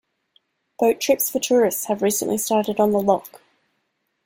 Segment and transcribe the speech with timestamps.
[0.79, 3.39] Boat trips for tourists have recently started on the loch.